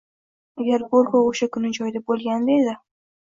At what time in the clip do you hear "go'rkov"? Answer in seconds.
0.95-1.27